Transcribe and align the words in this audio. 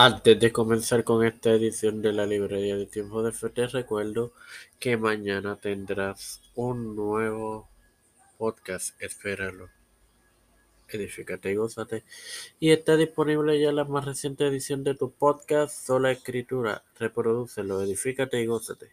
Antes 0.00 0.38
de 0.38 0.52
comenzar 0.52 1.02
con 1.02 1.26
esta 1.26 1.50
edición 1.50 2.00
de 2.00 2.12
la 2.12 2.24
librería 2.24 2.76
de 2.76 2.86
Tiempo 2.86 3.20
de 3.20 3.32
Fe, 3.32 3.48
te 3.48 3.66
recuerdo 3.66 4.32
que 4.78 4.96
mañana 4.96 5.56
tendrás 5.56 6.40
un 6.54 6.94
nuevo 6.94 7.68
podcast. 8.36 8.94
Espéralo. 9.02 9.70
Edifícate 10.88 11.50
y 11.50 11.56
gózate. 11.56 12.04
Y 12.60 12.70
está 12.70 12.96
disponible 12.96 13.60
ya 13.60 13.72
la 13.72 13.86
más 13.86 14.04
reciente 14.04 14.46
edición 14.46 14.84
de 14.84 14.94
tu 14.94 15.10
podcast, 15.10 15.88
Sola 15.88 16.12
Escritura. 16.12 16.84
Reprodúcelo, 16.96 17.82
edifícate 17.82 18.40
y 18.40 18.46
gózate. 18.46 18.92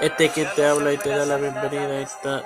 Este 0.00 0.24
es 0.24 0.32
quien 0.32 0.48
te 0.56 0.64
habla 0.64 0.94
y 0.94 0.96
te 0.96 1.10
da 1.10 1.26
la 1.26 1.36
bienvenida 1.36 1.88
a 1.88 2.00
esta 2.00 2.42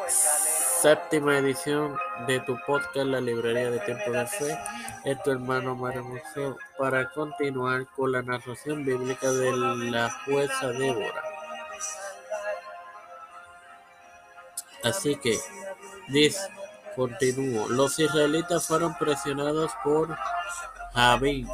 séptima 0.83 1.39
edición 1.39 1.97
de 2.27 2.41
tu 2.41 2.59
podcast 2.67 3.07
La 3.07 3.21
Librería 3.21 3.71
de 3.71 3.79
Tiempo 3.79 4.11
de 4.11 4.27
Fe. 4.27 4.59
Es 5.05 5.23
tu 5.23 5.31
hermano 5.31 5.77
Museo 5.77 6.57
para 6.77 7.09
continuar 7.13 7.87
con 7.95 8.11
la 8.11 8.21
narración 8.21 8.85
bíblica 8.85 9.31
de 9.31 9.53
la 9.57 10.11
jueza 10.25 10.73
Débora. 10.73 11.23
Así 14.83 15.15
que, 15.15 15.39
dice, 16.09 16.41
continúo. 16.97 17.69
Los 17.69 18.01
israelitas 18.01 18.67
fueron 18.67 18.99
presionados 18.99 19.71
por 19.85 20.19
Javín, 20.95 21.47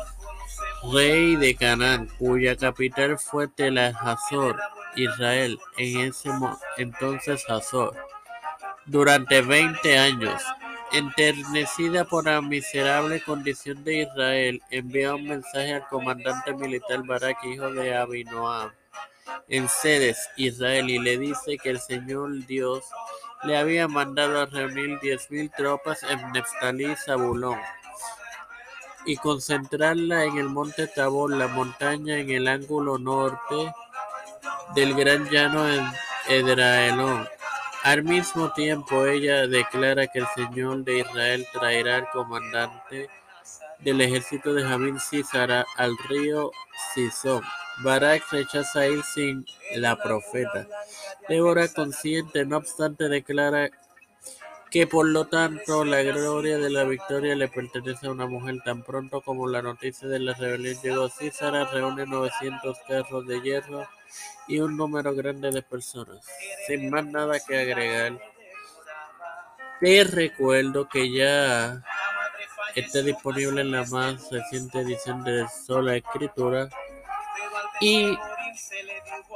rey 0.91 1.37
de 1.37 1.55
Canaán, 1.55 2.09
cuya 2.19 2.57
capital 2.57 3.19
fue 3.19 3.47
Telahazor, 3.47 4.59
Israel, 4.97 5.59
en 5.77 6.01
ese 6.01 6.31
entonces 6.79 7.45
Hazor 7.51 7.95
durante 8.89 9.43
veinte 9.43 9.99
años. 9.99 10.43
Enternecida 10.91 12.05
por 12.05 12.25
la 12.25 12.41
miserable 12.41 13.21
condición 13.21 13.85
de 13.85 14.03
Israel, 14.03 14.63
envía 14.71 15.15
un 15.15 15.29
mensaje 15.29 15.75
al 15.75 15.87
comandante 15.89 16.55
militar 16.55 17.03
Barak, 17.05 17.45
hijo 17.45 17.71
de 17.71 17.95
Abinoam, 17.95 18.73
en 19.49 19.69
Sedes, 19.69 20.31
Israel, 20.37 20.89
y 20.89 20.99
le 20.99 21.19
dice 21.19 21.59
que 21.63 21.71
el 21.71 21.81
Señor 21.81 22.47
Dios 22.47 22.85
le 23.45 23.59
había 23.59 23.87
mandado 23.87 24.41
a 24.41 24.47
reunir 24.47 24.99
diez 25.01 25.31
mil 25.31 25.51
tropas 25.51 26.03
en 26.05 26.33
Neftalí 26.33 26.91
y 26.91 26.97
Zabulón 26.97 27.59
y 29.05 29.17
concentrarla 29.17 30.25
en 30.25 30.39
el 30.39 30.49
monte 30.49 30.87
Tabor, 30.87 31.33
la 31.33 31.49
montaña 31.49 32.19
en 32.19 32.31
el 32.31 32.49
ángulo 32.49 32.99
norte 32.99 33.73
del 34.75 34.95
gran 34.95 35.29
llano 35.29 35.69
en 35.69 35.87
Edraelón 36.29 37.29
al 37.89 38.03
mismo 38.03 38.53
tiempo, 38.53 39.07
ella 39.07 39.47
declara 39.47 40.09
que 40.09 40.19
el 40.19 40.27
Señor 40.35 40.85
de 40.85 40.99
Israel 40.99 41.47
traerá 41.55 41.97
al 41.97 42.11
comandante 42.11 43.09
del 43.79 44.03
ejército 44.03 44.53
de 44.53 44.63
Jamín 44.63 45.01
Císara 45.01 45.65
al 45.79 45.97
río 46.07 46.51
Sison. 46.93 47.43
Barak 47.79 48.31
rechaza 48.31 48.87
ir 48.87 49.03
sin 49.05 49.47
la 49.77 49.97
profeta. 49.97 50.67
Débora, 51.31 51.67
consciente, 51.69 52.45
no 52.45 52.59
obstante, 52.59 53.09
declara 53.09 53.71
que 54.71 54.87
por 54.87 55.07
lo 55.07 55.27
tanto 55.27 55.85
la 55.85 56.03
gloria 56.03 56.59
de 56.59 56.71
la 56.71 56.85
victoria 56.85 57.35
le 57.35 57.49
pertenece 57.49 58.07
a 58.07 58.11
una 58.11 58.27
mujer 58.27 58.61
tan 58.65 58.83
pronto 58.83 59.21
como 59.23 59.49
la 59.49 59.63
noticia 59.63 60.09
de 60.09 60.19
la 60.19 60.35
rebelión 60.35 60.77
llegó. 60.83 61.09
Císara 61.09 61.65
reúne 61.65 62.07
900 62.07 62.77
carros 62.87 63.27
de 63.27 63.41
hierro 63.41 63.87
y 64.47 64.61
un 64.61 64.77
número 64.77 65.15
grande 65.15 65.51
de 65.51 65.63
personas. 65.63 66.25
Sin 66.67 66.91
más 66.91 67.07
nada 67.07 67.39
que 67.41 67.59
agregar, 67.59 68.19
te 69.81 70.05
recuerdo 70.05 70.89
que 70.89 71.11
ya 71.11 71.83
está 72.75 73.03
disponible 73.03 73.63
en 73.63 73.71
la 73.71 73.85
más 73.87 74.31
reciente 74.31 74.81
edición 74.81 75.25
de 75.25 75.47
Sola 75.49 75.97
Escritura 75.97 76.69
y 77.81 78.17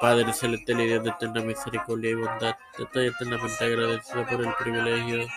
Padre 0.02 0.32
Celestial 0.32 0.80
y 0.80 0.86
Dios 0.88 1.04
de 1.04 1.10
eterna 1.10 1.42
misericordia 1.42 2.10
y 2.10 2.14
bondad, 2.14 2.56
estoy 2.76 3.06
eternamente 3.06 3.64
agradecido 3.64 4.26
por 4.26 4.40
el 4.40 4.52
privilegio 4.54 5.28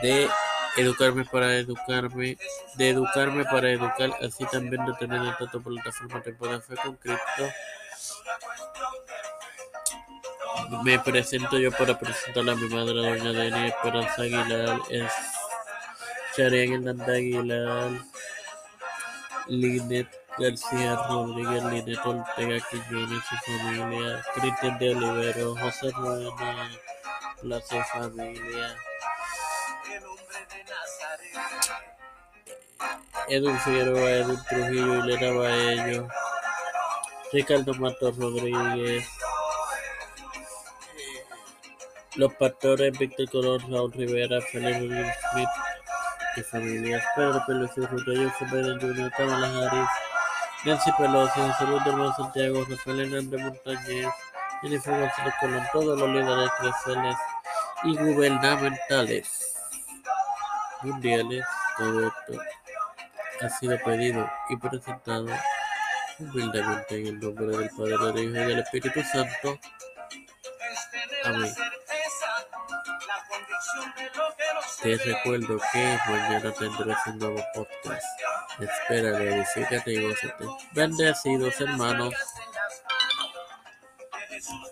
de 0.00 0.30
educarme 0.78 1.26
para 1.26 1.54
educarme, 1.54 2.38
de 2.76 2.88
educarme 2.88 3.44
para 3.44 3.70
educar, 3.70 4.10
así 4.22 4.46
también 4.46 4.86
de 4.86 4.94
tener 4.94 5.20
el 5.20 5.36
trato 5.36 5.60
por 5.60 5.74
plataforma 5.74 6.22
Tiempo 6.22 6.48
de 6.48 6.60
Fe 6.62 6.76
con 6.76 6.96
Cristo. 6.96 7.44
Me 10.82 10.98
presento 11.00 11.58
yo 11.58 11.70
para 11.70 11.98
presentar 11.98 12.48
a 12.48 12.54
mi 12.54 12.68
madre, 12.70 12.94
doña 12.94 13.32
Deni 13.32 13.68
Esperanza 13.68 14.22
Aguilar, 14.22 14.80
es 14.88 15.12
Hernández 16.38 17.06
Aguilar, 17.06 17.90
Linet 19.46 20.08
García 20.38 20.94
Rodríguez, 21.08 21.64
Linet 21.64 21.98
Ortega 22.06 22.58
Quiñones 22.70 23.22
y 23.32 23.50
familia, 23.50 24.24
Cristian 24.34 24.78
de 24.78 24.94
Olivero, 24.94 25.56
José 25.56 25.90
Rueda, 25.90 26.30
Plaza 27.42 27.84
Familia, 27.92 28.76
Edwin 33.28 33.58
Figueroa, 33.58 34.10
Edwin 34.10 34.38
Trujillo, 34.48 35.04
Hilera 35.04 35.32
Baello, 35.32 36.08
Ricardo 37.32 37.74
Matos 37.74 38.16
Rodríguez, 38.16 39.08
los 42.14 42.32
pastores 42.34 42.96
Víctor 42.96 43.28
Colón, 43.30 43.60
Raúl 43.72 43.92
Rivera, 43.92 44.40
Felipe 44.40 45.12
Smith 45.32 45.48
y 46.36 46.42
familias, 46.42 47.04
Pedro 47.16 47.42
Pelosi, 47.44 47.80
Ruto 47.80 48.12
Joseph 48.14 48.52
Biden 48.52 48.80
Jr., 48.80 49.12
Nancy 50.68 50.92
Pelosi, 50.98 51.40
Luis 51.40 51.86
Hermano 51.86 52.14
Santiago, 52.14 52.66
Rafael 52.68 53.00
Hernández 53.00 53.40
Montañez, 53.40 54.08
Jennifer 54.60 55.00
González 55.00 55.34
Colón, 55.40 55.66
todos 55.72 55.98
los 55.98 56.10
líderes 56.10 56.50
eclesiales 56.58 57.16
y 57.84 57.96
gubernamentales 57.96 59.54
mundiales, 60.82 61.42
todo 61.78 62.06
esto 62.06 62.42
ha 63.40 63.48
sido 63.48 63.78
pedido 63.82 64.30
y 64.50 64.56
presentado 64.58 65.28
humildemente 66.18 67.00
en 67.00 67.06
el 67.06 67.20
nombre 67.20 67.46
del 67.46 67.70
Padre, 67.70 68.12
del 68.12 68.24
Hijo 68.24 68.36
y 68.36 68.46
del 68.48 68.58
Espíritu 68.58 69.02
Santo. 69.04 69.58
Amén. 71.24 71.54
Te 74.82 74.96
recuerdo 74.96 75.58
que 75.72 75.98
mañana 76.08 76.52
tendrás 76.52 77.06
un 77.06 77.18
nuevo 77.18 77.44
podcast. 77.54 78.06
Espérale, 78.60 79.38
visítate 79.40 79.92
y 79.92 80.02
gózate. 80.02 80.44
Bendecidos 80.72 81.60
hermanos. 81.60 82.14